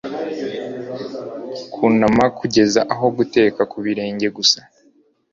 kunama 1.73 2.25
kugeza 2.37 2.81
aho 2.93 3.05
guteka 3.17 3.61
ku 3.71 3.77
birenge 3.85 4.27
gusa 4.37 4.59